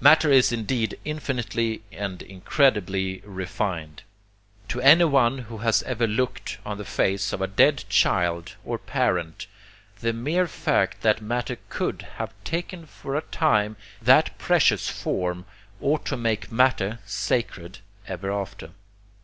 [0.00, 4.04] Matter is indeed infinitely and incredibly refined.
[4.68, 9.48] To anyone who has ever looked on the face of a dead child or parent
[9.98, 15.46] the mere fact that matter COULD have taken for a time that precious form,
[15.80, 18.70] ought to make matter sacred ever after.